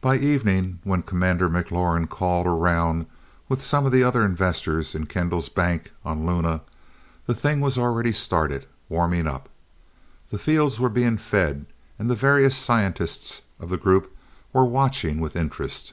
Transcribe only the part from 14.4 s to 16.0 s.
were watching with interest.